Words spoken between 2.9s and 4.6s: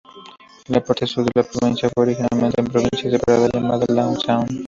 separada llamada Lang Suan.